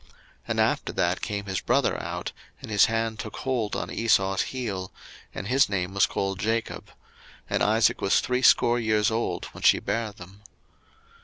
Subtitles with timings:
[0.05, 0.09] 01:025:026
[0.47, 4.91] And after that came his brother out, and his hand took hold on Esau's heel;
[5.31, 6.89] and his name was called Jacob:
[7.47, 10.41] and Isaac was threescore years old when she bare them.